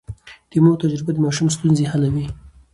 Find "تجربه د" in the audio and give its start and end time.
0.83-1.17